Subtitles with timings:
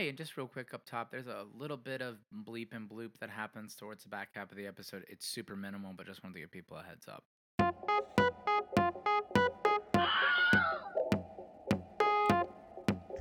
[0.00, 2.16] Hey, and just real quick up top, there's a little bit of
[2.48, 5.04] bleep and bloop that happens towards the back half of the episode.
[5.08, 7.22] It's super minimal, but just wanted to give people a heads up.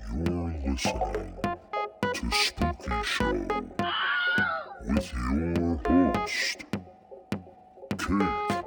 [0.07, 1.35] You're listening
[2.13, 3.33] to Spooky Show
[4.87, 6.63] with your host,
[7.97, 8.63] Kait.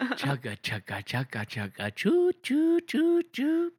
[0.24, 3.72] chugga chugga chugga chugga choo choo choo choo.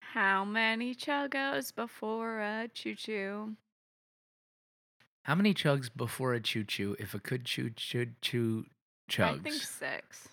[0.00, 3.56] How many chuggos before a choo choo?
[5.24, 6.94] How many chugs before a choo choo?
[7.00, 8.66] If a could choo choo choo
[9.10, 9.40] chugs.
[9.40, 10.28] I think six.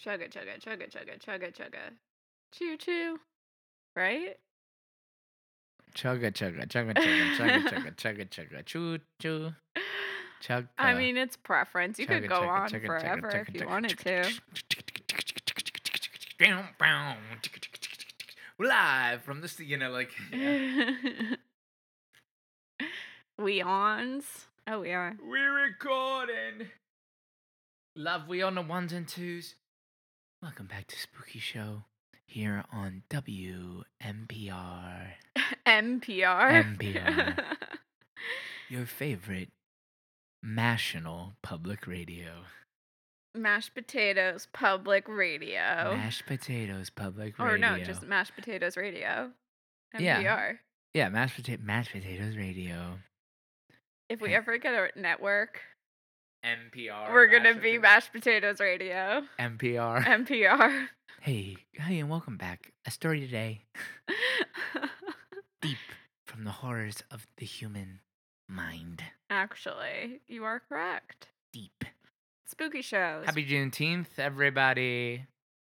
[0.00, 1.90] Chugga chugga chugga chugga chugga chugga.
[2.52, 3.18] Choo choo.
[3.96, 4.36] Right?
[5.96, 9.52] Chugga Chugga chugga chugga chugga chugga chugga chugga choo choo.
[10.44, 10.68] Chugga.
[10.76, 11.98] I uh, mean, it's preference.
[11.98, 14.30] You could go on forever if you wanted to.
[18.58, 20.90] Live from the, you know, like, yeah.
[23.38, 24.46] we ons.
[24.66, 25.16] Oh, we are.
[25.26, 26.68] we're recording.
[27.96, 29.54] Love, we on the ones and twos.
[30.42, 31.84] Welcome back to Spooky Show
[32.26, 33.84] here on WMPR,
[35.66, 36.76] NPR.
[36.76, 37.44] NPR.
[38.68, 39.50] your favorite
[40.44, 42.44] national public radio.
[43.34, 45.94] Mashed potatoes, public radio.
[45.96, 49.30] Mashed potatoes public or no, just mashed potatoes radio.
[49.98, 50.52] Yeah.
[50.92, 52.98] yeah, mashed potato mashed potatoes radio.
[54.08, 55.60] If we ever get a network,
[56.44, 57.12] NPR.
[57.12, 59.22] we're gonna be mashed potatoes radio.
[59.40, 60.04] NPR.
[60.04, 60.88] NPR.
[61.22, 62.72] hey, hey, and welcome back.
[62.86, 63.62] A story today,
[65.62, 65.78] deep
[66.26, 68.00] from the horrors of the human
[68.48, 69.02] mind.
[69.30, 71.28] Actually, you are correct.
[71.52, 71.84] Deep.
[72.46, 73.24] Spooky shows.
[73.26, 75.24] Happy Juneteenth, everybody.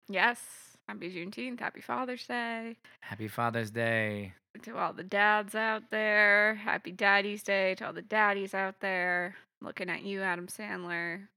[0.07, 0.41] yes.
[0.87, 1.59] Happy Juneteenth.
[1.59, 2.75] Happy Father's Day.
[3.01, 4.33] Happy Father's Day.
[4.63, 6.55] To all the dads out there.
[6.55, 9.35] Happy Daddy's Day to all the daddies out there.
[9.61, 11.27] Looking at you, Adam Sandler.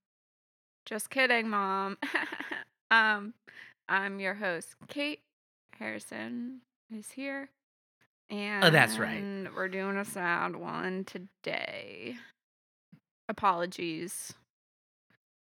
[0.86, 1.98] Just kidding, Mom.
[2.90, 3.34] um,
[3.90, 5.18] I'm your host, Kait
[5.78, 6.60] Harrison
[6.90, 7.50] is here.
[8.32, 9.22] And Oh, that's right.
[9.54, 12.16] we're doing a sound one today.
[13.28, 14.32] Apologies.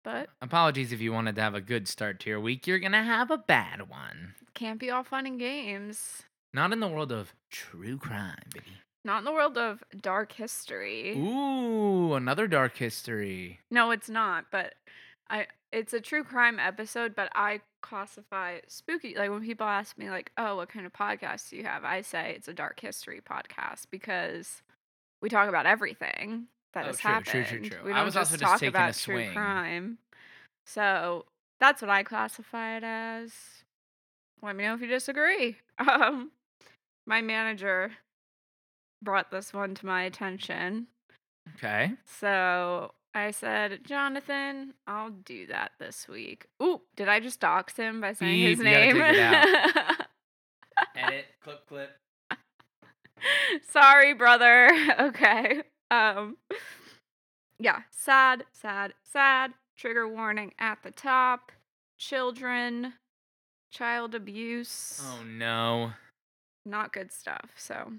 [0.04, 2.68] But Apologies if you wanted to have a good start to your week.
[2.68, 4.36] You're gonna have a bad one.
[4.54, 6.24] can't be all fun and games.
[6.54, 8.68] Not in the world of true crime, baby.
[9.04, 11.18] Not in the world of dark history.
[11.18, 13.60] Ooh, another dark history.
[13.72, 14.76] No, it's not, but
[15.30, 20.10] I it's a true crime episode, but I classify spooky like when people ask me
[20.10, 23.22] like, "Oh, what kind of podcast do you have?" I say it's a dark history
[23.22, 24.62] podcast because
[25.22, 27.46] we talk about everything that Oh, has true, happened.
[27.48, 27.80] true, true, true.
[27.86, 29.34] We I don't was just also just talk a about true swing.
[29.34, 29.98] crime.
[30.66, 31.26] So,
[31.60, 33.32] that's what I classify it as.
[34.42, 35.58] Let me know if you disagree.
[35.80, 36.32] Um
[37.06, 37.92] my manager
[39.04, 40.88] brought this one to my attention.
[41.56, 41.92] Okay.
[42.06, 46.48] So I said, Jonathan, I'll do that this week.
[46.62, 50.06] Ooh, did I just dox him by saying his Beep, gotta name?
[50.98, 51.92] Edit, clip, clip.
[53.72, 54.70] Sorry, brother.
[55.00, 55.64] Okay.
[55.90, 56.36] Um
[57.58, 59.54] Yeah, sad, sad, sad.
[59.78, 61.54] Trigger warning at the top.
[61.98, 62.96] Children,
[63.72, 65.02] child abuse.
[65.02, 65.92] Oh no.
[66.66, 67.52] Not good stuff.
[67.56, 67.94] So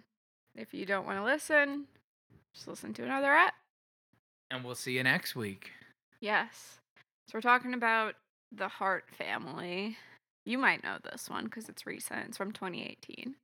[0.55, 1.87] if you don't want to listen,
[2.55, 3.55] just listen to another at.
[4.51, 5.71] And we'll see you next week.
[6.21, 6.79] Yes.
[7.29, 8.15] So we're talking about
[8.53, 9.97] the Hart family.
[10.45, 12.29] You might know this one because it's recent.
[12.29, 13.35] It's from 2018.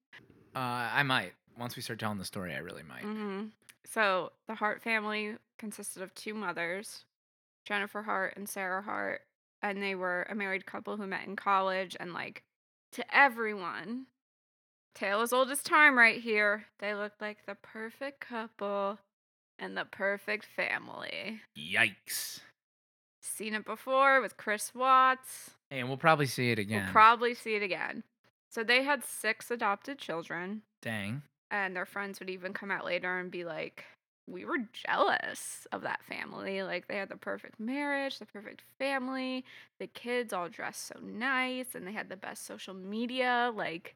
[0.55, 1.33] Uh, I might.
[1.59, 3.03] Once we start telling the story, I really might.
[3.03, 3.47] hmm
[3.85, 7.05] So the Hart family consisted of two mothers,
[7.65, 9.23] Jennifer Hart and Sarah Hart,
[9.63, 11.97] and they were a married couple who met in college.
[11.99, 12.43] And like
[12.93, 14.07] to everyone,
[14.95, 16.67] tale as old as time right here.
[16.79, 18.99] They looked like the perfect couple
[19.59, 21.41] and the perfect family.
[21.57, 22.41] Yikes.
[23.23, 25.51] Seen it before with Chris Watts.
[25.71, 26.85] And we'll probably see it again.
[26.85, 28.03] We'll probably see it again.
[28.51, 31.23] So they had six adopted children, Dang.
[31.51, 33.85] and their friends would even come out later and be like,
[34.29, 36.63] We were jealous of that family.
[36.63, 39.45] Like, they had the perfect marriage, the perfect family.
[39.81, 43.51] The kids all dressed so nice, and they had the best social media.
[43.55, 43.95] Like,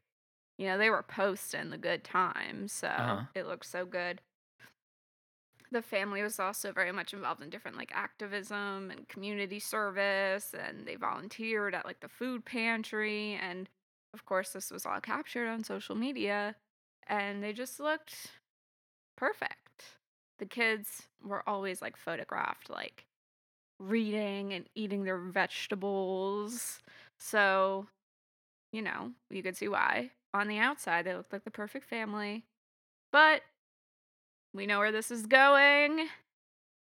[0.57, 2.71] you know, they were posting the good times.
[2.73, 3.21] So Uh-huh.
[3.35, 4.21] it looked so good.
[5.71, 10.87] The family was also very much involved in different like activism and community service, and
[10.87, 13.37] they volunteered at like the food pantry.
[13.41, 13.69] And
[14.13, 16.55] of course, this was all captured on social media,
[17.07, 18.31] and they just looked
[19.17, 19.83] perfect.
[20.39, 23.05] The kids were always like photographed, like
[23.79, 26.79] reading and eating their vegetables.
[27.17, 27.87] So
[28.71, 30.11] you know, you could see why.
[30.33, 32.45] On the outside, they looked like the perfect family.
[33.11, 33.41] But
[34.57, 36.07] we know where this is going.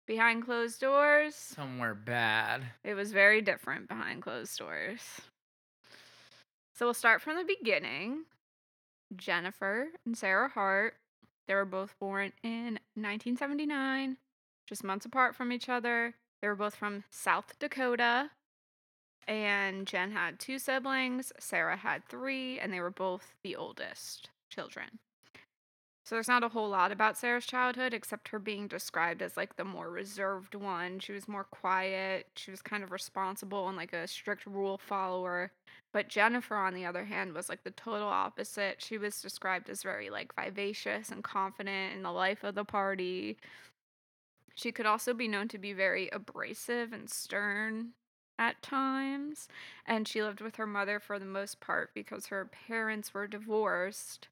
[0.08, 2.64] Behind closed doors, Somewhere bad.
[2.84, 5.02] it was very different behind closed doors.
[6.76, 8.24] So we'll start from the beginning.
[9.16, 10.96] Jennifer and Sarah Hart,
[11.48, 14.18] they were both born in 1979,
[14.68, 16.16] just months apart from each other.
[16.42, 18.32] They were both from South Dakota.
[19.28, 25.00] And Jen had two siblings, Sarah had three, and they were both the oldest children.
[26.12, 29.56] So there's not a whole lot about Sarah's childhood except her being described as like
[29.56, 31.00] the more reserved one.
[31.00, 35.54] She was more quiet, she was kind of responsible and like a strict rule follower.
[35.94, 38.82] But Jennifer, on the other hand, was like the total opposite.
[38.82, 43.38] She was described as very like vivacious and confident in the life of the party.
[44.54, 47.92] She could also be known to be very abrasive and stern
[48.38, 49.48] at times.
[49.86, 54.28] And she lived with her mother for the most part because her parents were divorced.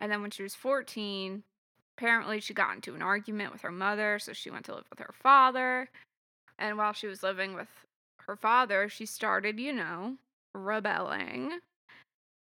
[0.00, 1.42] And then when she was 14,
[1.96, 4.98] apparently she got into an argument with her mother, so she went to live with
[5.00, 5.88] her father.
[6.58, 7.68] And while she was living with
[8.26, 10.16] her father, she started, you know,
[10.54, 11.60] rebelling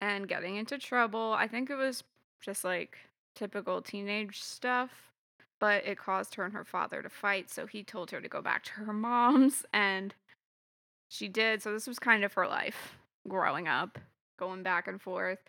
[0.02, 1.34] and getting into trouble.
[1.34, 2.04] I think it was
[2.42, 2.98] just like
[3.36, 5.12] typical teenage stuff,
[5.60, 7.50] but it caused her and her father to fight.
[7.50, 10.14] So he told her to go back to her mom's, and
[11.10, 11.62] she did.
[11.62, 12.96] So this was kind of her life
[13.28, 14.00] growing up,
[14.38, 15.40] going back and forth.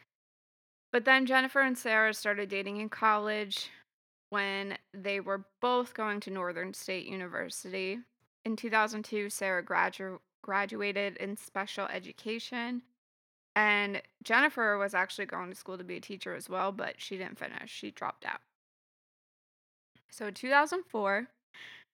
[0.93, 3.71] But then Jennifer and Sarah started dating in college
[4.31, 7.99] when they were both going to Northern State University.
[8.45, 12.83] In 2002, Sarah gradu- graduated in special education.
[13.55, 17.19] And Jennifer was actually going to school to be a teacher as well, but she
[17.19, 17.71] didn't finish.
[17.71, 18.41] She dropped out.
[20.11, 21.29] So in 2004,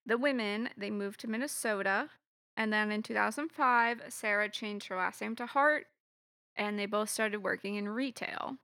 [0.04, 2.10] the women, they moved to Minnesota.
[2.56, 5.86] And then in 2005, Sarah changed her last name to Hart,
[6.56, 8.56] and they both started working in retail.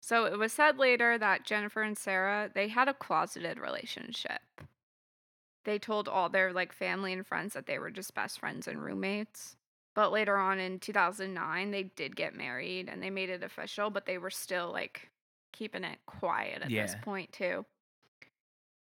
[0.00, 4.40] So it was said later that Jennifer and Sarah, they had a closeted relationship.
[5.64, 8.82] They told all their like family and friends that they were just best friends and
[8.82, 9.56] roommates.
[9.94, 14.06] But later on in 2009, they did get married and they made it official, but
[14.06, 15.10] they were still like
[15.52, 17.66] keeping it quiet at this point too.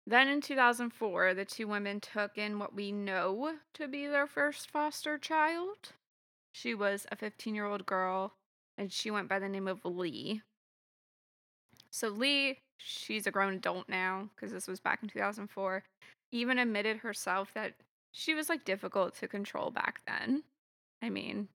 [0.08, 4.70] Then in 2004, the two women took in what we know to be their first
[4.70, 5.94] foster child.
[6.52, 8.34] She was a 15 year old girl
[8.78, 10.42] and she went by the name of Lee.
[11.96, 15.82] So Lee, she's a grown adult now because this was back in 2004,
[16.34, 17.72] even admitted herself that
[18.12, 20.44] she was like difficult to control back then.
[21.02, 21.48] I mean,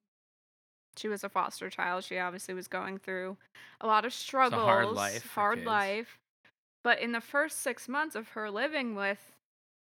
[0.96, 2.04] she was a foster child.
[2.04, 3.36] She obviously was going through
[3.82, 6.18] a lot of struggles, hard life hard life.
[6.84, 9.34] But in the first six months of her living with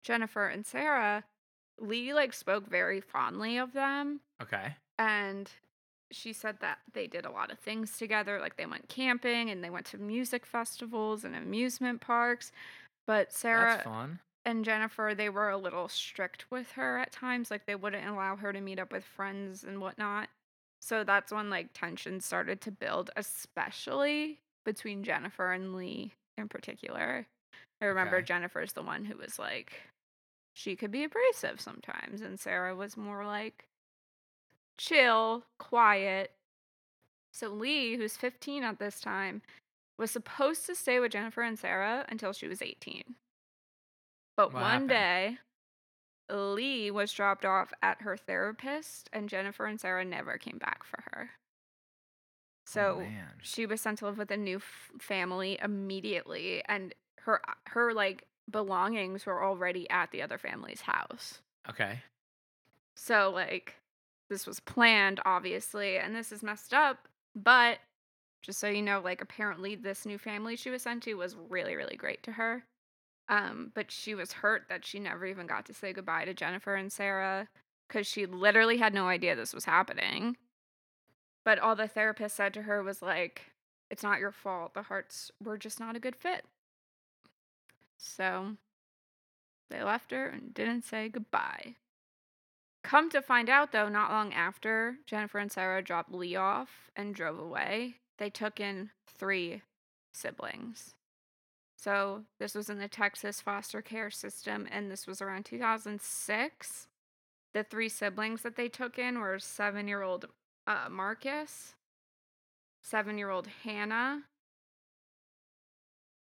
[0.04, 1.24] Jennifer and Sarah,
[1.80, 4.76] Lee like spoke very fondly of them Okay.
[4.98, 5.50] and
[6.12, 9.64] she said that they did a lot of things together like they went camping and
[9.64, 12.52] they went to music festivals and amusement parks.
[13.08, 13.84] But sarah
[14.46, 18.36] and jennifer they were a little strict with her at times like they wouldn't allow
[18.36, 20.30] her to meet up with friends and whatnot.
[20.82, 27.28] So that's when like tensions started to build especially between jennifer and lee in particular.
[27.82, 28.26] I remember Okay.
[28.26, 29.74] jennifer's the one who was like
[30.54, 33.66] she could be abrasive sometimes and sarah was more like
[34.80, 36.31] chill, quiet.
[37.34, 39.42] So Lee, who's 15 at this time,
[39.98, 43.03] was supposed to stay with Jennifer and Sarah until she was 18.
[44.36, 44.89] But What one happened?
[44.89, 45.38] day,
[46.32, 51.03] Lee was dropped off at her therapist, and Jennifer and Sarah never came back for
[51.12, 51.30] her.
[51.32, 53.08] Oh, so oh,
[53.42, 57.94] she was sent to live with a new f- family immediately, and her uh, her
[57.94, 61.39] like belongings were already at the other family's house.
[61.68, 62.00] Okay.
[62.96, 63.75] So, like,
[64.29, 67.07] this was planned, obviously, and this is messed up.
[67.36, 67.79] But
[68.41, 71.75] just so you know, like, apparently, this new family she was sent to was really,
[71.75, 72.63] really great to her.
[73.27, 76.75] Um, but she was hurt that she never even got to say goodbye to Jennifer
[76.75, 77.48] and Sarah
[77.88, 80.38] because she literally had no idea this was happening.
[81.45, 83.51] But all the therapist said to her was like,
[83.89, 84.74] it's not your fault.
[84.74, 86.45] The Harts were just not a good fit.
[87.98, 88.55] So
[89.69, 91.75] they left her and didn't say goodbye.
[92.83, 97.13] Come to find out, though, not long after Jennifer and Sarah dropped Lee off and
[97.13, 99.62] drove away, they took in three
[100.13, 100.95] siblings.
[101.77, 106.88] So this was in the Texas foster care system, and this was around 2006.
[107.53, 110.25] The three siblings that they took in were seven year old
[110.67, 111.74] uh, Marcus,
[112.83, 114.24] seven year old Hannah,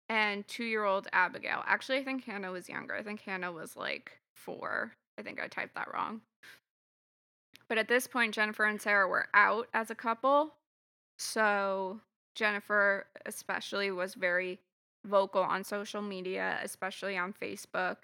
[0.08, 1.62] and two year old Abigail.
[1.66, 2.94] Actually, I think Hannah was younger.
[2.94, 4.92] I think Hannah was like four.
[5.18, 6.21] I think I typed that wrong.
[7.68, 10.54] But at this point, Jennifer and Sarah were out as a couple.
[11.18, 12.00] So
[12.35, 14.61] Jennifer, especially, was very
[15.04, 17.97] vocal on social media, especially on Facebook.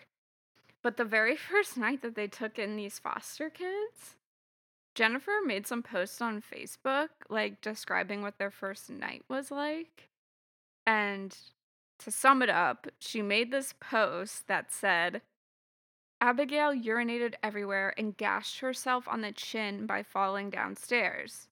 [0.83, 4.17] But the very first night that they took in these foster kids,
[4.95, 10.09] Jennifer made some posts on Facebook, like describing what their first night was like.
[10.87, 11.37] And
[12.01, 15.23] to sum it up, she made this post that said,
[16.21, 21.49] Abigail urinated everywhere and gashed herself on the chin by falling downstairs.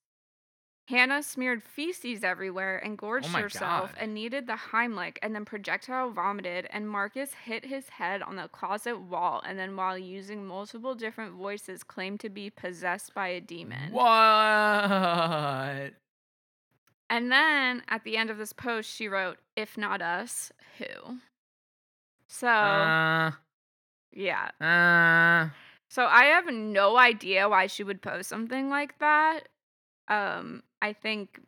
[0.88, 3.98] Hannah smeared feces everywhere and gorged my herself God.
[4.00, 6.66] and needed the Heimlich and then projectile vomited.
[6.70, 11.34] And Marcus hit his head on the closet wall and then, while using multiple different
[11.34, 13.92] voices, claimed to be possessed by a demon.
[13.92, 15.92] What?
[17.10, 21.18] And then at the end of this post, she wrote, If not us, who?
[22.28, 23.32] So, Uh,
[24.12, 24.50] yeah.
[24.60, 25.50] uh,
[25.90, 29.48] So I have no idea why she would post something like that.
[30.08, 31.40] Um, I think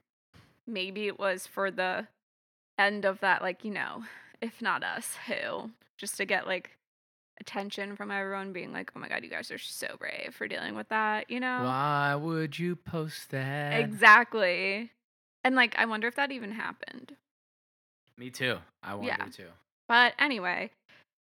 [0.67, 2.07] maybe it was for the
[2.79, 4.05] end of that, like, you know,
[4.41, 5.71] if not us, who?
[5.99, 6.77] Just to get like
[7.41, 10.75] attention from everyone being like, oh my god, you guys are so brave for dealing
[10.75, 11.63] with that, you know?
[11.65, 13.81] why would you post that?
[13.81, 14.91] Exactly.
[15.43, 17.17] And like, I wonder if that even happened.
[18.19, 18.59] Me too.
[18.83, 19.29] I wonder Yeah.
[19.31, 19.49] too.
[19.89, 20.71] But anyway,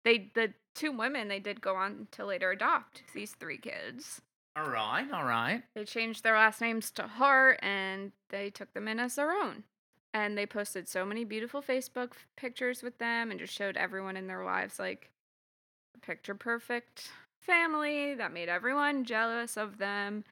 [0.05, 4.21] they the two women they did go on to later adopt these three kids.
[4.55, 5.63] All right, all right.
[5.73, 9.63] They changed their last names to Hart and they took them in as their own.
[10.13, 14.27] And they posted so many beautiful Facebook pictures with them and just showed everyone in
[14.27, 15.09] their lives like
[15.95, 17.09] a picture perfect
[17.41, 20.23] family that made everyone jealous of them.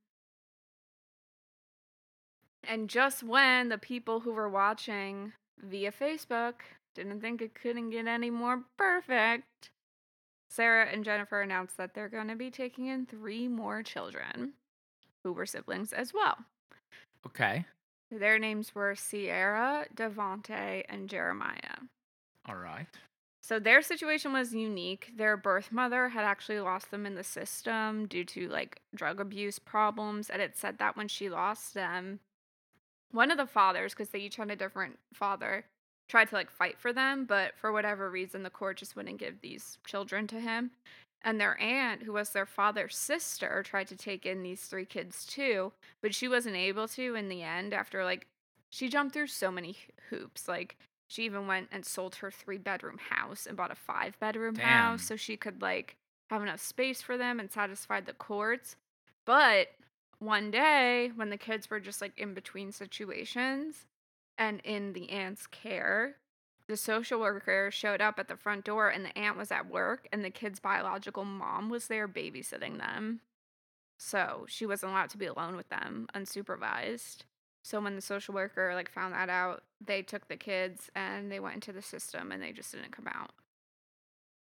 [2.63, 6.53] And just when the people who were watching via Facebook
[6.93, 9.71] didn't think it couldn't get any more perfect,
[10.51, 14.51] Sarah and Jennifer announced that they're going to be taking in three more children
[15.23, 16.37] who were siblings as well.
[17.25, 17.65] Okay.
[18.11, 21.79] Their names were Sierra, Devonte, and Jeremiah.
[22.49, 22.87] All right.
[23.39, 25.13] So their situation was unique.
[25.15, 29.57] Their birth mother had actually lost them in the system due to like drug abuse
[29.57, 32.19] problems, and it said that when she lost them,
[33.11, 35.65] one of the fathers, because they each had a different father,
[36.11, 39.39] tried to like fight for them, but for whatever reason, the court just wouldn't give
[39.39, 40.71] these children to him.
[41.23, 45.25] And their aunt, who was their father's sister, tried to take in these three kids
[45.25, 48.27] too, but she wasn't able to in the end after like
[48.69, 49.77] she jumped through so many
[50.09, 50.49] hoops.
[50.49, 50.75] Like
[51.07, 54.67] she even went and sold her three bedroom house and bought a five bedroom Damn.
[54.67, 55.95] house so she could like
[56.29, 58.75] have enough space for them and satisfy the courts.
[59.25, 59.67] But
[60.19, 63.85] one day when the kids were just like in between situations
[64.41, 66.15] and in the aunt's care,
[66.67, 70.07] the social worker showed up at the front door and the aunt was at work
[70.11, 73.21] and the kid's biological mom was there babysitting them.
[73.99, 77.17] So she wasn't allowed to be alone with them unsupervised.
[77.63, 81.39] So when the social worker like found that out, they took the kids and they
[81.39, 83.33] went into the system and they just didn't come out.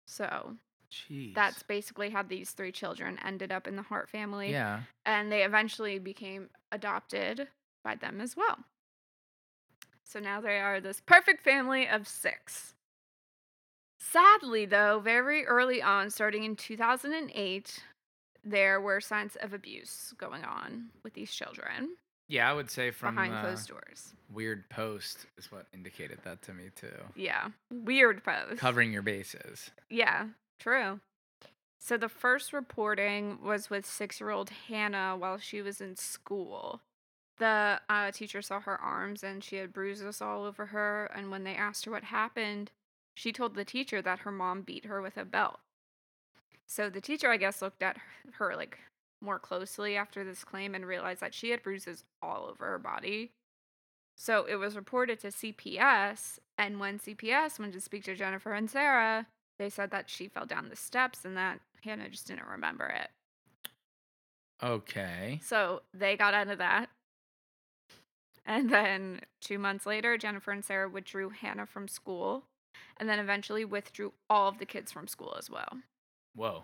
[0.06, 0.54] So
[0.92, 1.34] Jeez.
[1.34, 4.52] that's basically how these three children ended up in the Hart family.
[4.52, 4.82] yeah.
[5.04, 7.48] And they eventually became adopted
[7.84, 8.60] by them as well.
[10.10, 12.74] So now they are this perfect family of six.
[14.00, 17.84] Sadly, though, very early on, starting in 2008,
[18.44, 21.90] there were signs of abuse going on with these children
[22.28, 24.16] Yeah, I would say from behind the closed doors.
[24.34, 26.88] weird post is what indicated that to me too.
[27.16, 27.50] Yeah.
[27.72, 28.58] Weird post.
[28.58, 29.70] Covering your bases.
[29.92, 30.28] Yeah,
[30.60, 31.02] true.
[31.78, 36.82] So the first reporting was with six year old Hannah while she was in school.
[37.40, 41.10] The uh, teacher saw her arms and she had bruises all over her.
[41.16, 42.72] And when they asked her what happened,
[43.16, 45.60] she told the teacher that her mom beat her with a belt.
[46.68, 47.98] So the teacher, I guess, looked at
[48.34, 48.78] her like
[49.22, 53.32] more closely after this claim and realized that she had bruises all over her body.
[54.16, 58.70] So it was reported to CPS, and when CPS went to speak to Jennifer and
[58.70, 59.28] Sarah,
[59.58, 63.10] they said that she fell down the steps and that Hannah just didn't remember it.
[64.62, 65.40] Okay.
[65.42, 66.90] So they got out of that.
[68.50, 72.46] And then two months later, Jennifer and Sarah withdrew Hannah from school
[72.98, 75.78] and then eventually withdrew all of the kids from school as well.
[76.36, 76.64] Whoa.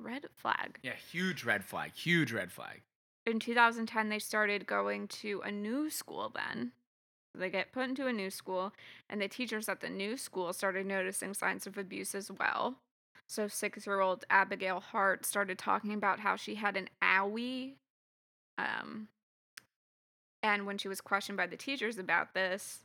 [0.00, 0.80] Red flag.
[0.82, 1.92] Yeah, huge red flag.
[1.94, 2.82] Huge red flag.
[3.24, 6.72] In 2010, they started going to a new school then.
[7.38, 8.72] They get put into a new school,
[9.08, 12.78] and the teachers at the new school started noticing signs of abuse as well.
[13.28, 17.76] So, six year old Abigail Hart started talking about how she had an owie.
[18.58, 19.06] Um,
[20.42, 22.80] and when she was questioned by the teachers about this,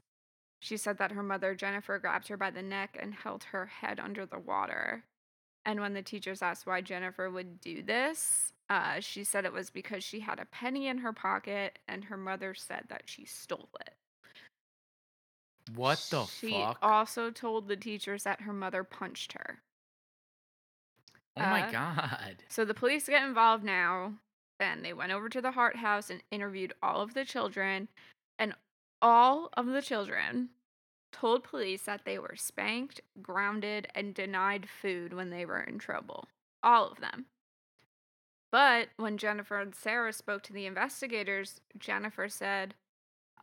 [0.59, 3.99] she said that her mother, Jennifer, grabbed her by the neck and held her head
[3.99, 5.03] under the water.
[5.65, 9.69] And when the teachers asked why Jennifer would do this, Uh, she said it was
[9.69, 13.69] because she had a penny in her pocket, and her mother said that she stole
[13.79, 13.95] it.
[15.73, 16.77] What the she fuck?
[16.81, 19.61] also told the teachers that her mother punched her.
[21.37, 22.43] oh my uh, god.
[22.49, 24.15] So the police get involved now,
[24.59, 27.87] and they went over to the Hart House and interviewed all of the children,
[28.39, 28.53] and
[29.01, 30.49] all of the children
[31.11, 36.27] told police that they were spanked, grounded, and denied food when they were in trouble.
[36.63, 37.25] All of them.
[38.51, 42.73] But when Jennifer and Sarah spoke to the investigators, Jennifer said,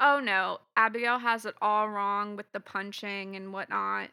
[0.00, 4.10] Oh no, Abigail has it all wrong with the punching and whatnot.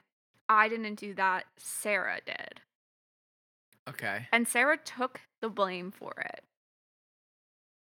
[0.48, 1.46] I didn't do that.
[1.58, 2.62] Sarah did.
[3.90, 4.28] Okay.
[4.32, 6.44] And Sarah took the blame for it.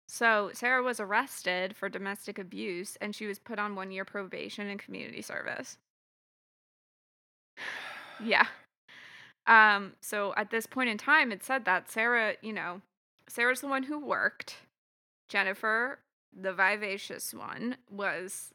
[0.06, 4.68] So Sarah was arrested for domestic abuse and she was put on one year probation
[4.68, 5.78] and community service.
[8.18, 8.46] Yeah.
[9.46, 12.80] Um, so at this point in time, it said that Sarah, you know,
[13.28, 14.56] Sarah's the one who worked.
[15.28, 15.98] Jennifer,
[16.32, 18.54] the vivacious one, was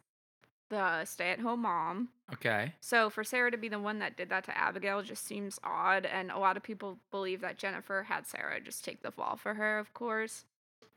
[0.72, 2.10] the stay at home mom.
[2.34, 2.74] Okay.
[2.80, 6.06] So for Sarah to be the one that did that to Abigail just seems odd,
[6.06, 9.54] and a lot of people believe that Jennifer had Sarah just take the fall for
[9.54, 10.46] her, of course,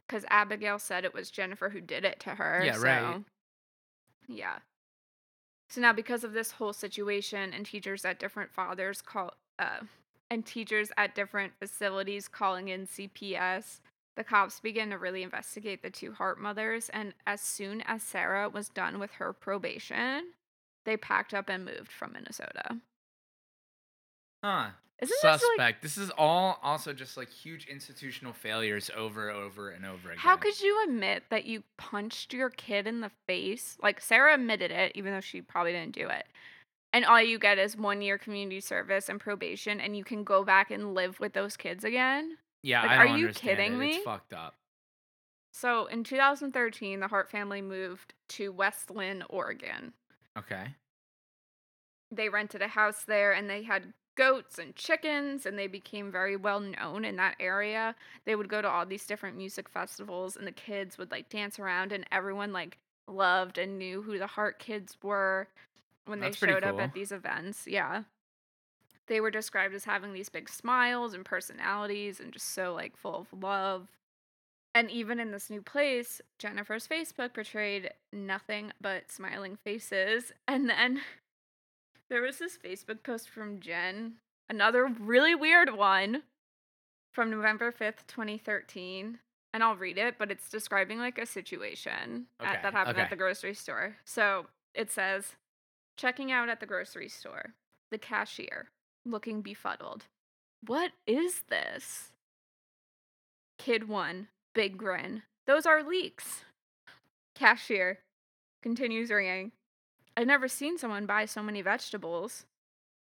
[0.07, 2.63] because Abigail said it was Jennifer who did it to her.
[2.65, 3.15] Yeah, right.
[3.15, 3.25] so-
[4.29, 4.59] Yeah.
[5.71, 9.81] So now, because of this whole situation, and teachers at different fathers call, uh,
[10.31, 13.81] and teachers at different facilities calling in CPS,
[14.17, 16.91] the cops began to really investigate the two Hart mothers.
[16.91, 20.35] And as soon as Sarah was done with her probation,
[20.85, 22.79] they packed up and moved from Minnesota.
[24.45, 24.71] Huh.
[25.03, 25.41] Isn't Suspect.
[25.41, 30.09] this like This is all also just like huge institutional failures over, over, and over
[30.11, 30.19] again.
[30.19, 33.77] how could you admit that you punched your kid in the face?
[33.83, 36.25] Like Sarah admitted it, even though she probably didn't do it.
[36.93, 40.45] And all you get is one year community service and probation, and you can go
[40.45, 42.37] back and live with those kids again.
[42.63, 43.79] Yeah, like, I are don't you kidding it.
[43.79, 43.95] me?
[43.97, 44.55] It's fucked up.
[45.53, 49.93] So in 2013, the Hart family moved to West Linn, Oregon.
[50.39, 50.67] Okay.
[52.11, 56.37] they rented a house there and they had goats and chickens and they became very
[56.37, 57.95] well known in that area.
[58.25, 61.59] They would go to all these different music festivals and the kids would like dance
[61.59, 65.49] around and everyone like loved and knew who the Hart kids were
[66.07, 67.67] when That's they showed up at these events.
[67.67, 68.03] Yeah.
[69.07, 73.27] They were described as having these big smiles and personalities and just so like full
[73.33, 73.89] of love.
[74.75, 80.33] And even in this new place, Jennifer's Facebook portrayed nothing but smiling faces.
[80.49, 81.01] And then
[82.11, 84.15] there was this Facebook post from Jen,
[84.49, 86.23] another really weird one
[87.13, 89.19] from November 5th, 2013.
[89.53, 93.05] And I'll read it, but it's describing like a situation at- that happened okay.
[93.05, 93.97] at the grocery store.
[94.05, 95.37] So it says,
[95.97, 97.55] checking out at the grocery store,
[97.91, 98.71] the cashier
[99.07, 100.07] looking befuddled.
[100.67, 102.11] What is this?
[103.59, 105.23] Kid one, big grin.
[105.47, 106.45] Those are leeks.
[107.35, 108.01] Cashier
[108.63, 109.53] continues ringing.
[110.17, 112.47] I've never seen someone buy so many vegetables.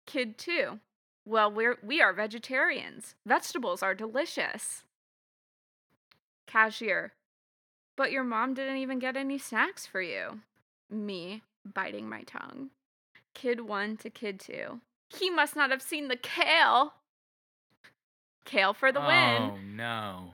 [0.05, 0.79] Kid two.
[1.25, 3.15] Well, we're we are vegetarians.
[3.25, 4.83] Vegetables are delicious.
[6.47, 7.13] Cashier.
[7.97, 10.41] But your mom didn't even get any snacks for you.
[10.89, 12.69] Me, biting my tongue.
[13.33, 14.81] Kid one to kid two.
[15.09, 16.93] He must not have seen the kale.
[18.45, 19.41] Kale for the win.
[19.41, 20.33] Oh no.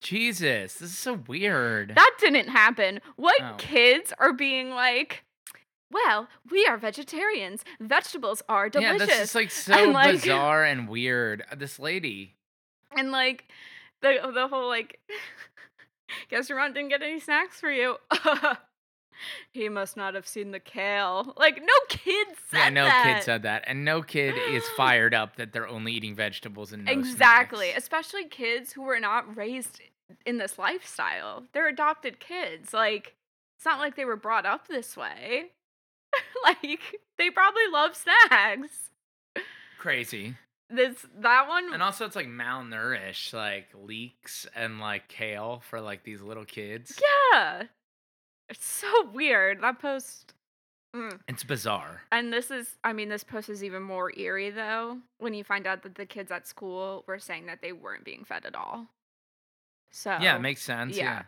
[0.00, 1.92] Jesus, this is so weird.
[1.94, 3.00] That didn't happen.
[3.16, 3.54] What Oh.
[3.58, 5.24] kids are being like,
[5.92, 7.64] well, we are vegetarians.
[7.80, 9.00] Vegetables are delicious.
[9.00, 11.44] yeah, that's just like so And, like- bizarre and weird.
[11.50, 12.36] Uh, This lady.
[12.96, 13.44] and like
[14.02, 14.98] the the whole like
[16.30, 17.96] guess your mom didn't get any snacks for you.
[19.52, 21.34] he must not have seen the kale.
[21.36, 23.16] Like no kid said yeah, no that.
[23.18, 26.84] kid said that, and no kid is fired up that they're only eating vegetables and
[26.86, 27.82] no exactly, snacks.
[27.82, 29.80] especially kids who were not raised
[30.26, 31.44] in this lifestyle.
[31.52, 32.72] They're adopted kids.
[32.72, 33.14] Like
[33.56, 35.50] it's not like they were brought up this way.
[36.44, 36.80] like
[37.18, 38.90] they probably love snacks.
[39.78, 40.36] Crazy.
[40.68, 46.04] This that one And also, it's like malnourished, like leeks and like kale for like
[46.04, 47.00] these little kids.
[47.32, 47.64] Yeah.
[48.48, 49.62] It's so weird.
[49.62, 50.34] That post
[50.94, 51.20] Mm.
[51.28, 52.02] It's bizarre.
[52.10, 55.66] And this is, I mean, this post is even more eerie though when you find
[55.66, 58.88] out that the kids at school were saying that they weren't being fed at all.
[59.90, 60.96] So Yeah, it makes sense.
[60.96, 61.04] yeah.
[61.04, 61.22] Yeah.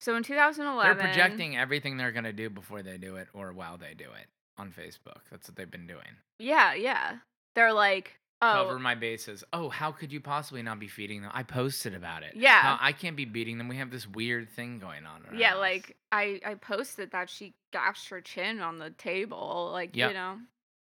[0.00, 3.52] so in 2011 They're projecting everything they're going to do before they do it or
[3.52, 4.26] while they do it
[4.58, 5.20] on Facebook.
[5.30, 6.16] That's what they've been doing.
[6.38, 7.16] Yeah, yeah.
[7.54, 9.42] They're like, oh, Cover my bases.
[9.52, 11.30] Oh, how could you possibly not be feeding them?
[11.34, 12.34] I posted about it.
[12.36, 12.76] Yeah.
[12.80, 13.68] I can't be beating them.
[13.68, 15.22] We have this weird thing going on.
[15.38, 15.58] yeah, house.
[15.60, 20.10] like I I posted that she gashed her chin on the table, like Yep.
[20.10, 20.38] you know,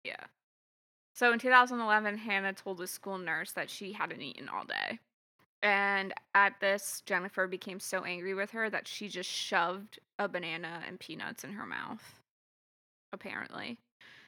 [0.04, 0.24] yeah.
[1.16, 5.00] So in 2011, Hannah told a school nurse that she hadn't eaten all day.
[5.66, 10.84] And at this, Jennifer became so angry with her that she just shoved a banana
[10.88, 12.22] and peanuts in her mouth,
[13.12, 13.80] apparently.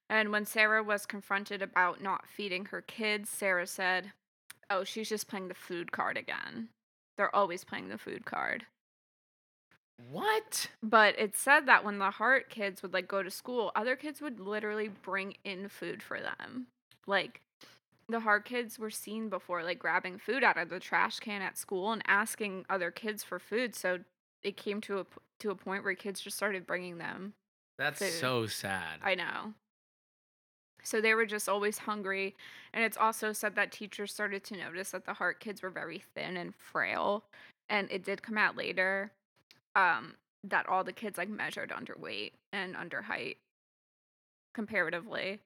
[0.10, 4.13] And when Sarah was confronted about not feeding her kids, Sarah said,
[4.71, 6.69] Oh, she's just playing the food card again.
[7.17, 8.65] They're always playing the food card.
[10.10, 10.71] What?
[10.82, 14.21] But it said that when the Hart kids would like go to school, other kids
[14.21, 16.65] would literally bring in food for them.
[17.06, 17.41] Like
[18.10, 21.58] the Hart kids were seen before like grabbing food out of the trash can at
[21.58, 23.76] school and asking other kids for food.
[23.76, 24.00] So
[24.43, 25.06] it came to a
[25.39, 27.34] to a point where kids just started bringing them.
[27.78, 28.13] That's Food.
[28.13, 29.00] so sad.
[29.04, 29.54] I know.
[30.84, 32.36] So they were just always hungry.
[32.74, 36.02] And it's also said that teachers started to notice that the Hart kids were very
[36.15, 37.26] thin and frail.
[37.70, 39.12] And it did come out later
[39.76, 43.38] um, that all the kids like measured underweight and under height
[44.54, 45.39] comparatively.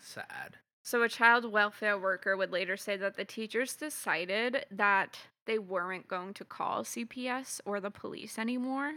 [0.00, 0.56] sad.
[0.88, 6.08] So a child welfare worker would later say that the teachers decided that they weren't
[6.08, 8.92] going to call CPS or the police anymore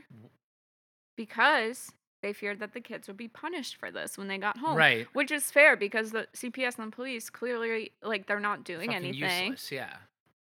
[1.18, 4.78] because they feared that the kids would be punished for this when they got home.
[4.78, 5.06] Right.
[5.12, 9.08] Which is fair because the CPS and the police clearly like they're not doing Fucking
[9.08, 9.48] anything.
[9.48, 9.70] useless.
[9.70, 9.98] Yeah.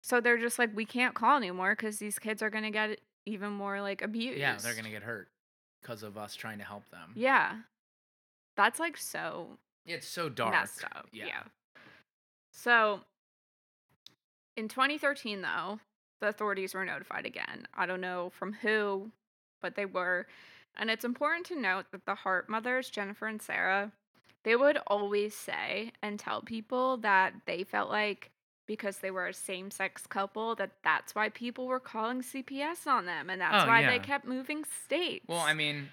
[0.01, 3.01] So they're just like we can't call anymore cuz these kids are going to get
[3.25, 4.39] even more like abused.
[4.39, 5.27] Yeah, they're gonna get hurt
[5.81, 7.11] because of us trying to help them.
[7.15, 7.63] Yeah.
[8.55, 10.51] That's like so It's so dark.
[10.51, 11.07] messed up.
[11.11, 11.25] Yeah.
[11.27, 11.43] Yeah.
[12.51, 13.01] So
[14.55, 15.79] in 2013, though,
[16.21, 17.67] the authorities were notified again.
[17.75, 19.11] I don't know from who,
[19.61, 20.27] but they were.
[20.77, 23.91] And it's important to note that the Hart mothers, Jennifer and Sarah,
[24.43, 28.29] they would always say and tell people that they felt like
[28.65, 33.05] because they were a same sex couple, that that's why people were calling CPS on
[33.05, 33.29] them.
[33.29, 33.91] And that's Oh, why yeah.
[33.91, 35.25] they kept moving states.
[35.27, 35.89] Well, I mean,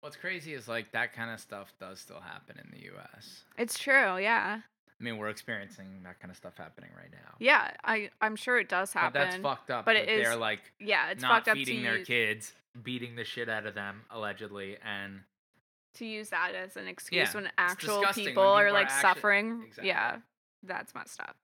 [0.00, 3.42] what's crazy is like that kind of stuff does still happen in the U.S.
[3.56, 4.18] it's true.
[4.18, 4.60] Yeah.
[5.00, 7.34] I mean, we're experiencing that kind of stuff happening right now.
[7.38, 7.70] Yeah.
[7.84, 9.12] I, I'm sure it does happen.
[9.12, 9.84] But that's fucked up.
[9.84, 13.14] but it they're like yeah, it's not fucked up feeding to their use, kids, beating
[13.16, 15.20] the shit out of them allegedly, and
[15.94, 18.88] to use that as an excuse Yeah, when actual disgusting when people are are like
[18.90, 19.62] actu- suffering.
[19.66, 19.88] Exactly.
[19.88, 20.16] Yeah,
[20.64, 21.36] that's messed up.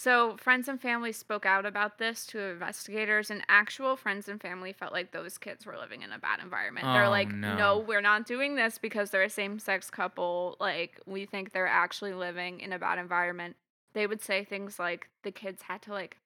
[0.00, 4.72] So, friends and family spoke out about this to investigators, and actual friends and family
[4.72, 6.86] felt like those kids were living in a bad environment.
[6.94, 7.54] They're Oh, like, no.
[7.54, 10.56] no, we're not doing this because they're a same sex couple.
[10.58, 13.56] Like, we think they're actually living in a bad environment.
[13.92, 16.16] They would say things like the kids had to like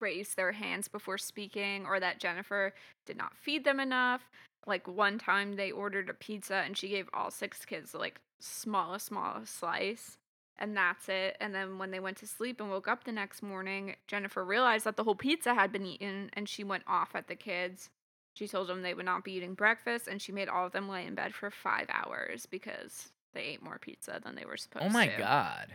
[0.00, 2.72] raise their hands before speaking, or that Jennifer
[3.04, 4.30] did not feed them enough.
[4.64, 9.06] Like one time they ordered a pizza and she gave all six kids like smallest,
[9.06, 10.18] smallest slice.
[10.58, 11.36] And that's it.
[11.40, 14.84] And then when they went to sleep and woke up the next morning, Jennifer realized
[14.84, 17.90] that the whole pizza had been eaten and she went off at the kids.
[18.34, 20.88] She told them they would not be eating breakfast and she made all of them
[20.88, 24.84] lay in bed for five hours because they ate more pizza than they were supposed
[24.84, 24.90] oh to.
[24.90, 24.94] oh to.
[24.94, 25.74] my god,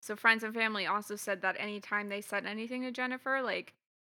[0.00, 3.74] So friends and family also said that anytime they said anything to Jennifer, like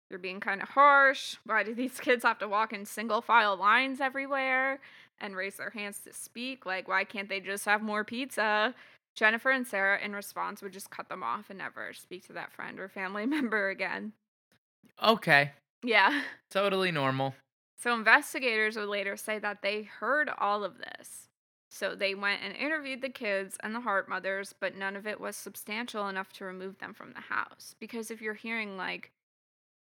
[0.09, 1.37] you're being kind of harsh.
[1.45, 4.79] Why do these kids have to walk in single file lines everywhere
[5.19, 6.65] and raise their hands to speak?
[6.65, 8.73] Like why can't they just have more pizza?
[9.15, 12.51] Jennifer and Sarah in response would just cut them off and never speak to that
[12.53, 14.13] friend or family member again.
[15.03, 15.51] okay,
[15.83, 16.21] Yeah.
[16.49, 17.35] totally normal.
[17.77, 21.27] So investigators would later say that they heard all of this.
[21.71, 25.19] So they went and interviewed the kids and the Hart mothers, but none of it
[25.19, 27.75] was substantial enough to remove them from the house.
[27.79, 29.11] Because if you're hearing like,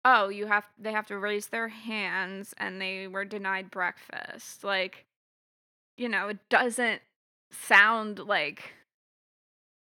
[0.04, 5.06] oh, you have they have to raise their hands and they were denied breakfast, like,
[5.96, 7.00] you know, it doesn't
[7.52, 8.72] sound like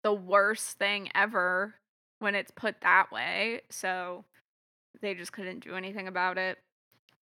[0.07, 1.75] the worst thing ever
[2.19, 3.59] when it's put that way.
[3.69, 4.23] So
[5.01, 6.59] they just couldn't do anything about it.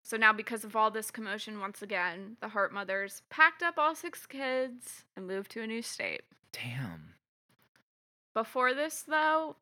[0.04, 3.96] So now, because of all this commotion, once again, the Hart mothers packed up all
[3.96, 6.22] six kids and moved to a new state.
[6.52, 7.16] Damn.
[8.36, 9.56] Before this, though,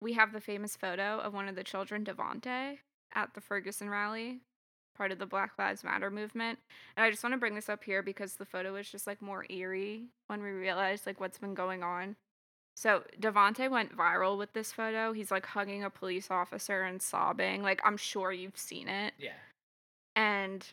[0.00, 2.78] we have the famous photo of one of the children, Devonte,
[3.14, 4.40] at the Ferguson rally,
[4.96, 6.58] part of the Black Lives Matter movement.
[6.96, 9.22] And I just want to bring this up here because the photo is just like
[9.22, 12.16] more eerie when we realize like what's been going on.
[12.80, 15.12] So Devonte went viral with this photo.
[15.12, 17.62] He's like hugging a police officer and sobbing.
[17.62, 19.12] Like I'm sure you've seen it.
[19.18, 19.34] Yeah.
[20.16, 20.66] And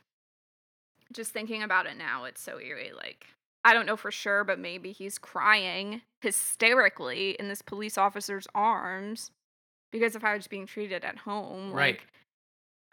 [1.12, 2.93] just thinking about it now, it's so eerie.
[2.96, 3.28] Like,
[3.65, 9.32] I don't know for sure, but maybe he's crying hysterically in this police officer's arms
[9.91, 11.74] because of how he's being treated at home.
[11.74, 11.96] Right.
[11.96, 12.08] Like,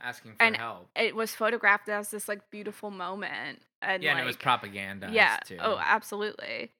[0.00, 0.88] Asking for and help.
[0.96, 3.60] it was photographed as this like beautiful moment.
[3.80, 5.08] And Yeah, like, and it was propaganda.
[5.12, 5.38] yeah.
[5.40, 5.56] Oh, too.
[5.60, 6.72] Oh, absolutely.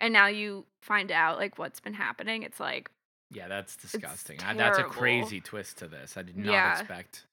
[0.00, 2.42] And now you find out like what's been happening.
[2.42, 2.90] It's like,
[3.30, 4.40] Yeah, that's disgusting.
[4.42, 6.16] I, that's a crazy twist to this.
[6.16, 6.78] I did not Yeah.
[6.78, 7.26] expect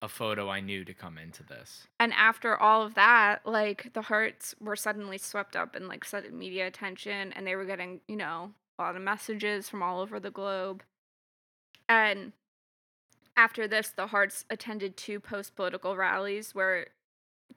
[0.00, 1.88] a photo I knew to come into this.
[1.98, 6.38] and after all of that, like the Harts were suddenly swept up in like sudden
[6.38, 10.20] media attention and they were getting, you know, a lot of messages from all over
[10.20, 10.84] the globe.
[11.88, 12.32] And
[13.36, 16.86] after this, the Harts attended two post-political rallies where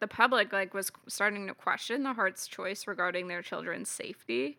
[0.01, 4.57] the public like was starting to question the Harts' choice regarding their children's safety.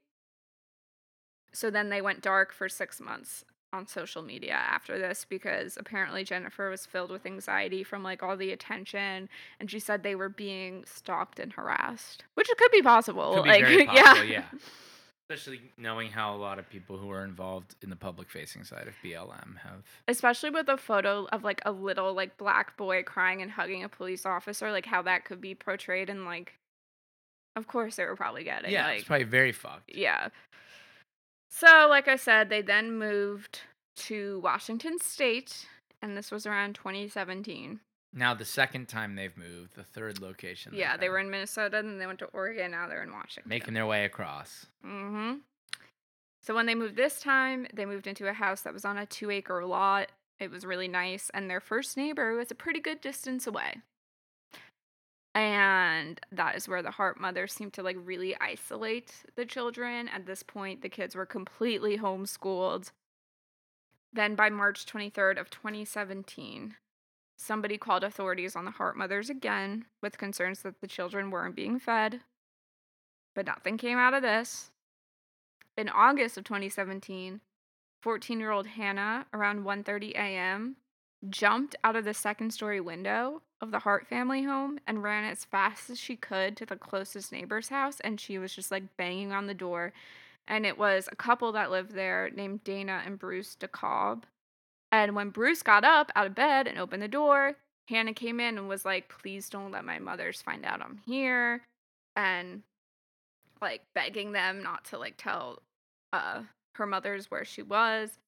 [1.52, 6.24] So then they went dark for 6 months on social media after this because apparently
[6.24, 9.28] Jennifer was filled with anxiety from like all the attention
[9.58, 13.34] and she said they were being stalked and harassed, which could be possible.
[13.34, 14.44] Could be like very possible, yeah.
[14.52, 14.58] yeah.
[15.32, 18.86] Especially knowing how a lot of people who are involved in the public facing side
[18.86, 19.82] of BLM have.
[20.06, 23.88] especially with a photo of like a little like black boy crying and hugging a
[23.88, 26.54] police officer like how that could be portrayed and like
[27.56, 29.94] of course they were probably getting Yeah, like it's probably very fucked.
[29.94, 30.28] yeah
[31.50, 33.60] so like i said they then moved
[33.96, 35.66] to washington state
[36.02, 37.80] and this was around 2017
[38.12, 40.72] Now the second time they've moved, the third location.
[40.74, 43.48] yeah they were in minnesota and then they went to oregon now they're in washington
[43.48, 44.66] making their way across.
[44.84, 45.36] Mm-hmm.
[46.42, 49.06] So when they moved this time, they moved into a house that was on a
[49.06, 50.10] two acre lot.
[50.40, 53.76] It was really nice, and their first neighbor was a pretty good distance away.
[55.34, 60.08] And that is where the Hart mother seemed to like really isolate the children.
[60.08, 62.90] At this point, the kids were completely homeschooled.
[64.12, 66.74] Then by March 23rd of 2017,
[67.42, 71.78] somebody called authorities on the Hart mothers again with concerns that the children weren't being
[71.78, 72.20] fed.
[73.34, 74.70] But nothing came out of this.
[75.76, 77.40] In August of 2017,
[78.04, 80.76] 14-year-old Hannah, around 1:30 a.m.,
[81.28, 85.88] jumped out of the second-story window of the Hart family home and ran as fast
[85.88, 89.46] as she could to the closest neighbor's house and she was just like banging on
[89.46, 89.92] the door
[90.48, 94.24] and it was a couple that lived there named Dana and Bruce DeKalb.
[94.92, 97.56] And when Bruce got up out of bed and opened the door,
[97.88, 101.62] Hannah came in and was like, "Please don't let my mothers find out I'm here."
[102.14, 102.62] And
[103.62, 105.62] like begging them not to like tell
[106.12, 106.42] uh
[106.74, 108.18] her mothers where she was.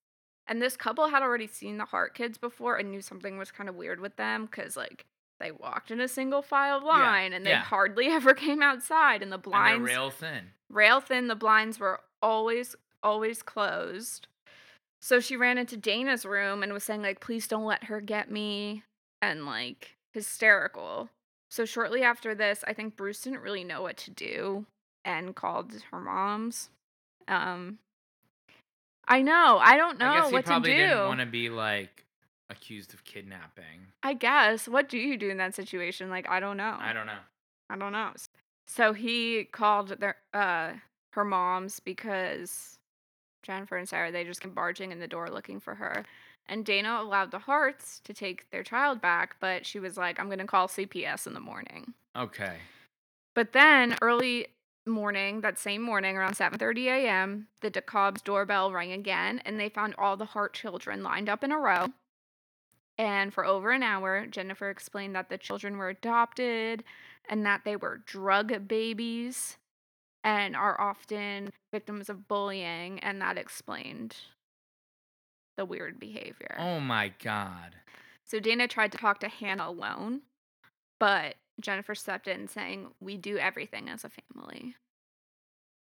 [0.47, 3.69] And this couple had already seen the Hart kids before and knew something was kind
[3.69, 5.05] of weird with them cuz like
[5.41, 7.63] they walked in a single file line and they yeah.
[7.63, 10.53] hardly ever came outside and the blinds they're rail thin.
[10.71, 14.29] rail thin the blinds were always always closed.
[15.05, 18.31] So she ran into Dana's room and was saying like please don't let her get
[18.31, 18.85] me
[19.21, 21.11] and like hysterical.
[21.51, 24.65] So shortly after this, I think Bruce didn't really know what to do
[25.05, 26.71] and called her mom's.
[27.29, 27.81] Um
[29.07, 29.59] I know.
[29.61, 30.79] I don't know I guess he what to probably do.
[30.79, 32.07] didn't want to be like
[32.49, 33.93] accused of kidnapping.
[34.03, 34.67] I guess.
[34.67, 36.09] What do you do in that situation?
[36.09, 36.79] Like I don't know.
[36.81, 37.13] I don't know.
[37.69, 38.13] I don't know.
[38.67, 40.73] So he called their uh
[41.13, 42.79] her moms because
[43.45, 46.05] Jennifer and Sarah they just came barging in the door looking for her.
[46.47, 50.29] And Dana allowed the Harts to take their child back, but she was like, I'm
[50.29, 51.95] gonna call CPS in the morning.
[52.17, 52.57] Okay.
[53.35, 54.49] But then early
[54.87, 59.95] morning, that same morning around 7:30 a.m., the DeKalb's doorbell rang again and they found
[59.97, 61.89] all the Hart children lined up in a row.
[62.97, 66.85] And for over an hour, Jennifer explained that the children were adopted
[67.29, 69.57] and that they were drug babies
[70.25, 74.17] and are often victims of bullying and that explained
[75.57, 76.57] the weird behavior.
[76.59, 77.77] Oh my god.
[78.25, 80.23] So Dana tried to talk to Hannah alone,
[80.99, 84.75] but Jennifer stepped in saying, We do everything as a family.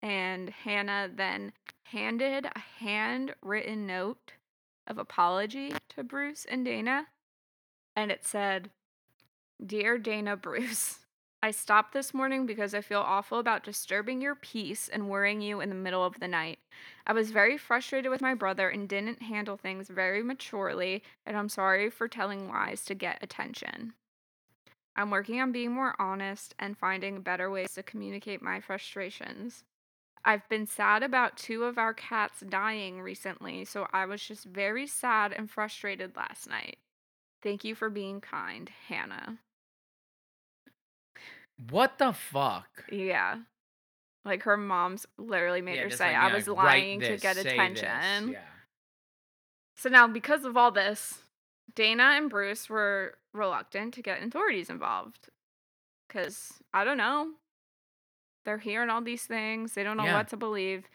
[0.03, 1.53] And Hannah then
[1.85, 4.33] handed a handwritten note
[4.87, 7.07] of apology to Bruce and Dana.
[7.97, 8.71] And it said,
[9.65, 10.99] Dear Dana Bruce,
[11.45, 15.61] I stopped this morning because I feel awful about disturbing your peace and worrying you
[15.61, 16.59] in the middle of the night.
[17.07, 21.51] I was very frustrated with my brother and didn't handle things very maturely, and I'm
[21.51, 23.93] sorry for telling lies to get attention.
[24.97, 29.65] I'm working on being more honest and finding better ways to communicate my frustrations.
[30.25, 34.87] I've been sad about two of our cats dying recently, so I was just very
[34.87, 36.79] sad and frustrated last night.
[37.43, 39.41] Thank you for being kind, Hannah.
[41.71, 42.85] What the fuck?
[42.91, 43.39] Yeah.
[44.25, 47.37] Like her mom's literally made Yeah, her say, like, I was like, lying to get
[47.37, 48.33] attention.
[48.33, 48.41] Yeah.
[49.77, 51.25] So now, because of all this,
[51.75, 55.29] Dana and Bruce were reluctant to get authorities involved.
[56.09, 57.33] Because, I don't know,
[58.45, 60.17] they're hearing all these things, they don't know Yeah.
[60.17, 60.89] what to believe.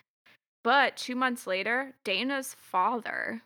[0.63, 3.41] But two months later, Dana's father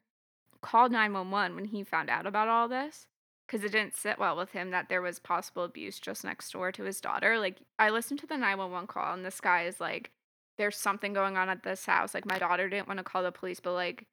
[0.62, 3.08] called 911 when he found out about all this.
[3.48, 6.72] Because it didn't sit well with him that there was possible abuse just next door
[6.72, 7.38] to his daughter.
[7.38, 10.12] Like, I listened to the 911 call, and this guy is like,
[10.58, 12.14] there's something going on at this house.
[12.14, 14.06] Like, my daughter didn't want to call the police, but like,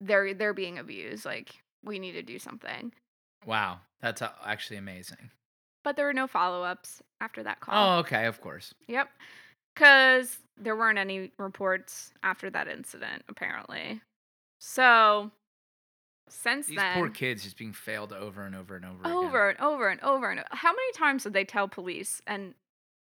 [0.00, 1.24] they're they're being abused.
[1.24, 2.92] Like we need to do something.
[3.46, 3.80] Wow.
[4.00, 5.30] That's actually amazing.
[5.84, 7.96] But there were no follow ups after that call.
[7.96, 8.26] Oh, okay.
[8.26, 8.74] Of course.
[8.86, 9.08] Yep.
[9.74, 14.00] Because there weren't any reports after that incident, apparently.
[14.58, 15.30] So
[16.30, 19.06] since These then, poor kids just being failed over and over and over.
[19.06, 19.62] Over again.
[19.62, 22.54] over and over and over and how many times did they tell police and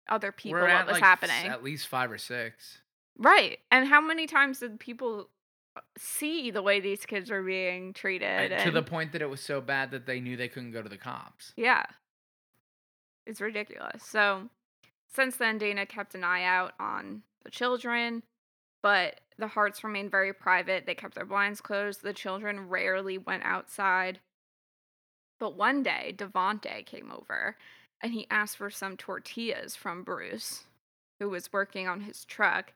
[0.10, 1.48] other people We're what was like happening?
[1.48, 2.80] At least five or six.
[3.18, 3.60] Right.
[3.72, 5.30] And how many times did people
[5.76, 8.52] uh, see the way these kids were being treated?
[8.52, 10.82] And to the point that it was so bad that they knew they couldn't go
[10.82, 11.54] to the cops.
[11.58, 11.84] Yeah.
[13.26, 14.04] It's ridiculous.
[14.04, 14.50] So,
[15.14, 18.24] since then, Dana kept an eye out on the children,
[18.82, 20.86] but the Harts remained very private.
[20.86, 22.02] They kept their blinds closed.
[22.02, 24.20] The children rarely went outside.
[25.40, 27.58] But one day, Devonte came over
[28.02, 30.64] and he asked for some tortillas from Bruce,
[31.20, 32.74] who was working on his truck.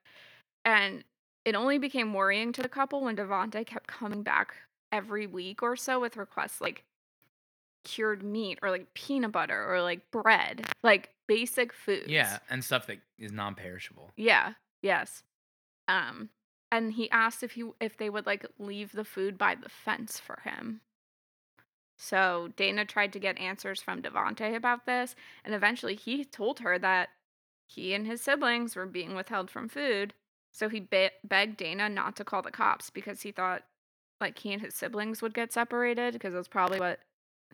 [0.63, 1.03] And
[1.45, 4.55] it only became worrying to the couple when Devonte kept coming back
[4.91, 6.83] every week or so with requests like
[7.83, 12.07] cured meat or like peanut butter or like bread, like basic foods.
[12.07, 14.11] Yeah, and stuff that is non-perishable.
[14.17, 14.53] Yeah.
[14.83, 15.23] Yes.
[15.91, 16.29] Um
[16.71, 20.19] and he asked if he if they would like leave the food by the fence
[20.19, 20.81] for him.
[21.97, 26.79] So Dana tried to get answers from Devonte about this, and eventually he told her
[26.79, 27.09] that
[27.67, 30.13] he and his siblings were being withheld from food.
[30.51, 33.63] So he be- begged Dana not to call the cops because he thought
[34.19, 36.99] like he and his siblings would get separated because that's probably what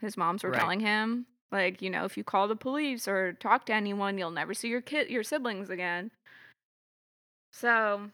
[0.01, 0.59] his moms were Right.
[0.59, 1.27] telling him.
[1.51, 4.69] Like, you know, if you call the police or talk to anyone, you'll never see
[4.69, 6.11] your kid your siblings again.
[7.51, 8.11] So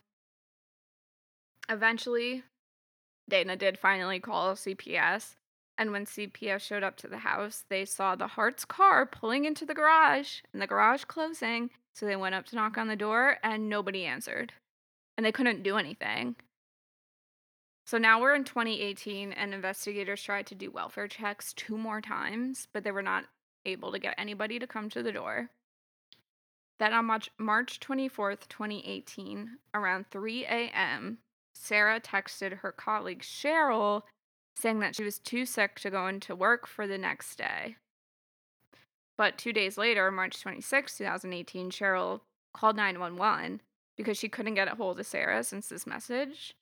[1.70, 2.44] eventually
[3.30, 5.36] Dana did finally call CPS.
[5.78, 9.66] And when CPS showed up to the house, they saw the Hart's car pulling into
[9.66, 11.72] the garage and the garage closing.
[11.96, 14.54] So they went up to knock on the door and nobody answered.
[15.18, 16.36] And they couldn't do anything.
[17.86, 22.68] So now we're in 2018 and investigators tried to do welfare checks two more times,
[22.72, 23.26] but they were not
[23.66, 25.50] able to get anybody to come to the door.
[26.80, 31.18] Then on March, March 24th, 2018, around 3 a.m.,
[31.54, 34.04] Sarah texted her colleague Cheryl
[34.56, 37.78] saying that she was too sick to go into work for the next day.
[39.18, 42.22] But two days later, March 26, 2018, Cheryl
[42.54, 43.62] called 911
[43.96, 46.56] because she couldn't get a hold of Sarah since this message.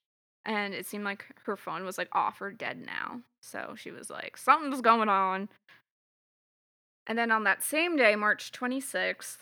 [0.45, 3.21] And it seemed like her phone was like off or dead now.
[3.41, 5.49] So she was like, something's going on.
[7.07, 9.37] And then on that same day, March 26th,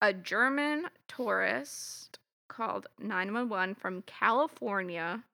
[0.00, 5.24] a German tourist called 911 from California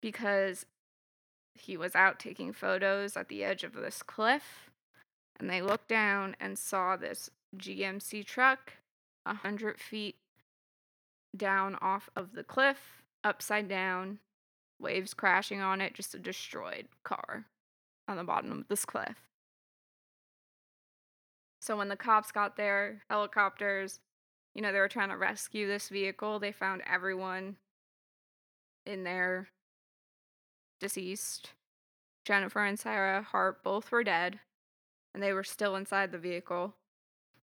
[0.00, 0.66] because
[1.54, 4.70] he was out taking photos at the edge of this cliff
[5.38, 8.74] and they looked down and saw this GMC truck
[9.24, 10.16] a hundred feet
[11.36, 14.18] down off of the cliff, upside down,
[14.80, 17.44] waves crashing on it, just a destroyed car
[18.06, 19.16] on the bottom of this cliff.
[21.60, 24.00] So when the cops got there, helicopters,
[24.58, 26.40] you know, they were trying to rescue this vehicle.
[26.40, 27.54] They found everyone
[28.84, 29.46] in there
[30.80, 31.52] deceased.
[32.24, 34.40] Jennifer and Sarah Hart both were dead,
[35.14, 36.74] and they were still inside the vehicle.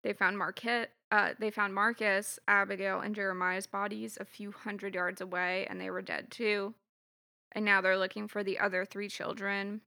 [0.04, 5.22] They found Marquette, uh, they found Marcus, Abigail, and Jeremiah's bodies a few hundred yards
[5.22, 6.74] away, and they were dead too.
[7.52, 9.82] And now they're looking for the other three children.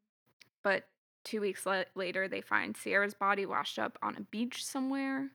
[0.63, 0.85] But
[1.25, 5.31] two weeks la- later, they find Sierra's body washed up on a beach somewhere.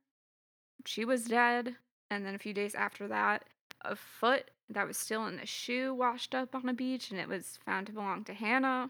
[0.85, 1.75] She was dead.
[2.09, 3.45] And then a few days after that,
[3.83, 7.27] a foot that was still in the shoe washed up on a beach, and it
[7.27, 8.89] was found to belong to Hannah.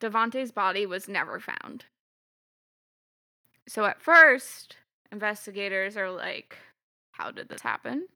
[0.00, 1.84] Devonte's body was never found.
[3.68, 4.76] So at first,
[5.12, 6.56] investigators are like,
[7.12, 8.06] how did this happen?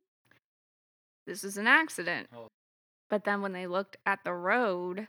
[1.26, 2.28] This is an accident.
[2.34, 2.48] Oh.
[3.10, 5.08] But then when they looked at the road,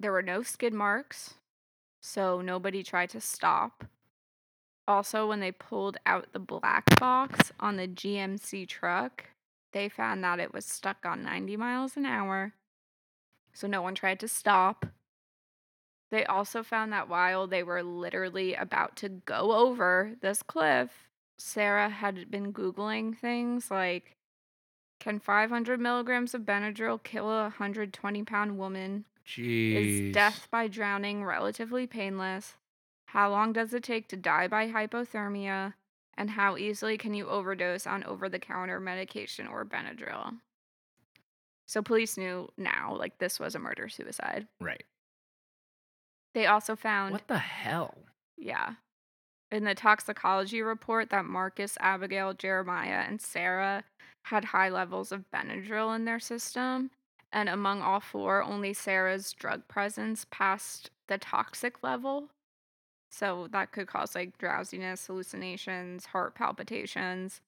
[0.00, 1.34] there were no skid marks,
[2.02, 3.84] so nobody tried to stop.
[4.92, 9.24] Also, when they pulled out the black box on the GMC truck,
[9.72, 12.52] they found that it was stuck on 90 miles an hour,
[13.54, 14.84] so no one tried to stop.
[16.10, 20.90] They also found that while they were literally about to go over this cliff,
[21.38, 24.14] Sarah had been Googling things like
[25.00, 29.06] Can 500 milligrams of Benadryl kill a 120 pound woman?
[29.26, 30.08] Jeez.
[30.08, 32.56] Is death by drowning relatively painless?
[33.12, 35.74] How long does it take to die by hypothermia?
[36.16, 40.38] And how easily can you overdose on over the counter medication or Benadryl?
[41.66, 44.48] So police knew now, like, this was a murder suicide.
[44.62, 44.84] Right.
[46.32, 47.98] They also found, What the hell?
[48.38, 48.76] yeah,
[49.50, 53.84] in the toxicology report that Marcus, Abigail, Jeremiah, and Sarah
[54.22, 56.90] had high levels of Benadryl in their system.
[57.30, 62.30] And among all four, only Sarah's drug presence passed the toxic level.
[63.12, 67.40] So that could cause like drowsiness, hallucinations, heart palpitations.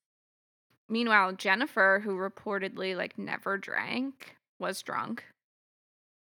[0.87, 5.23] Meanwhile, Jennifer, who reportedly like never drank, was drunk.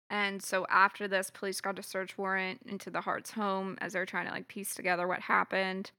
[0.09, 4.05] And so after this, police got a search warrant into the Hart's home as they're
[4.05, 5.91] trying to like piece together what happened.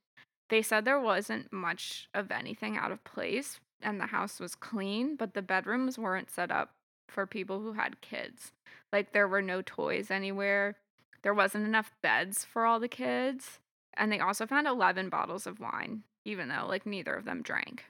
[0.48, 5.16] They said there wasn't much of anything out of place and the house was clean,
[5.16, 6.70] but the bedrooms weren't set up
[7.08, 8.52] for people who had kids.
[8.90, 10.76] Like there were no toys anywhere.
[11.22, 13.58] There wasn't enough beds for all the kids.
[13.94, 17.84] And they also found 11 bottles of wine, even though like neither of them drank.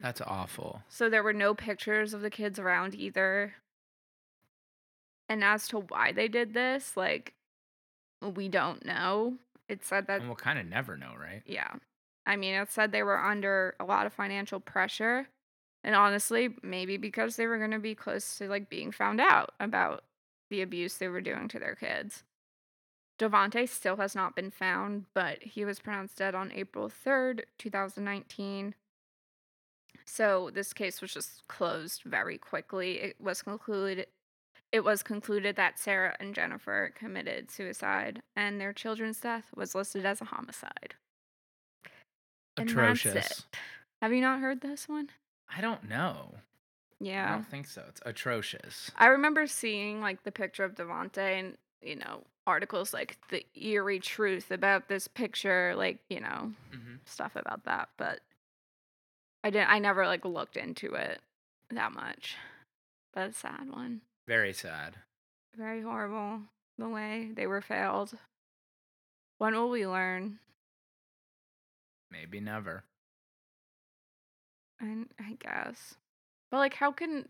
[0.00, 0.82] That's awful.
[0.88, 3.54] So there were no pictures of the kids around either.
[5.28, 7.32] And as to why they did this, like,
[8.20, 9.34] we don't know.
[9.68, 11.42] It said that, And we'll kind of never know, right?
[11.46, 11.72] yeah.
[12.26, 15.28] I mean, it said they were under a lot of financial pressure.
[15.82, 19.52] And honestly, maybe because they were going to be close to like being found out
[19.60, 20.04] about
[20.50, 22.22] the abuse they were doing to their kids.
[23.18, 28.74] Devonte still has not been found, but he was pronounced dead on April 3rd, 2019.
[30.04, 33.00] So this case was just closed very quickly.
[33.00, 34.06] It was concluded
[34.72, 40.04] it was concluded that Sarah and Jennifer committed suicide and their children's death was listed
[40.04, 40.96] as a homicide.
[42.56, 43.44] Atrocious.
[44.02, 45.10] Have you not heard this one?
[45.48, 46.34] I don't know.
[46.98, 47.30] Yeah.
[47.30, 47.84] I don't think so.
[47.88, 48.90] It's atrocious.
[48.96, 54.00] I remember seeing like the picture of Devonte and you know articles like the eerie
[54.00, 56.94] truth about this picture, like you know Mm-hmm.
[57.04, 58.20] stuff about that, but
[59.44, 59.70] I didn't.
[59.70, 61.20] I never like looked into it
[61.70, 62.36] that much.
[63.12, 64.00] But it's a sad one.
[64.26, 64.96] Very sad.
[65.56, 66.40] Very horrible
[66.78, 68.14] the way they were failed.
[69.38, 70.38] When will we learn?
[72.10, 72.84] Maybe never.
[74.80, 75.94] I, I guess.
[76.50, 77.28] But like, how can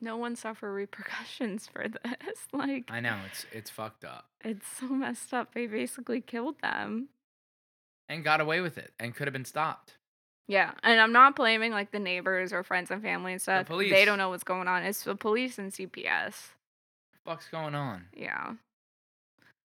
[0.00, 2.38] no one suffer repercussions for this?
[2.52, 4.26] Like, I know it's it's fucked up.
[4.44, 5.54] it's so messed up.
[5.54, 7.08] They basically killed them.
[8.08, 9.94] And got away with it and could have been stopped.
[10.46, 13.66] Yeah, and I'm not blaming like the neighbors or friends and family and stuff.
[13.66, 14.04] They police.
[14.04, 14.82] don't know what's going on.
[14.82, 16.50] It's the police and CPS.
[17.24, 18.04] fuck's going on?
[18.14, 18.52] Yeah.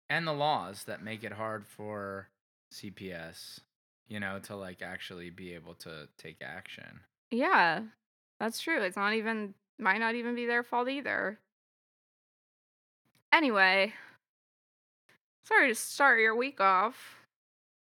[0.10, 2.30] And the laws that make it hard for
[2.74, 3.60] CPS,
[4.08, 7.02] you know, to like actually be able to take action.
[7.30, 7.82] Yeah.
[8.40, 8.82] That's true.
[8.82, 11.40] It's not even might not even be their fault either.
[13.32, 13.94] Anyway,
[15.46, 17.16] sorry to start your week off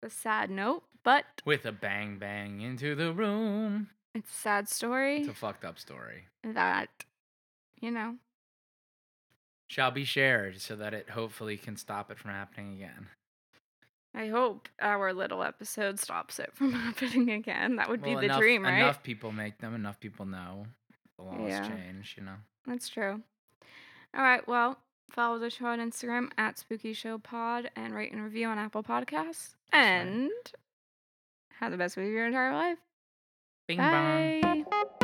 [0.03, 3.89] with a sad note, but With a bang bang into the room.
[4.15, 6.25] it's a sad story It's a fucked up story.
[6.43, 6.89] that
[7.81, 8.17] you know,
[9.69, 13.09] Shall be shared so that it hopefully can stop it from happening again.
[14.15, 17.77] I hope our little episode stops it from happening again.
[17.77, 18.79] That would Well, be the enough, dream, right?
[18.79, 20.67] Enough people make them, enough people know.
[21.19, 21.69] The laws Yeah.
[21.69, 22.37] change, you know.
[22.67, 23.23] That's true.
[24.15, 24.47] All right.
[24.47, 24.79] Well,
[25.11, 28.83] follow the show on Instagram at Spooky Show Pod and rate and review on Apple
[28.83, 29.55] Podcasts.
[29.71, 29.83] That's right.
[29.83, 30.31] And
[31.61, 32.79] have the best week of your entire life.
[33.67, 34.41] Bing bong.
[34.41, 34.97] Bye.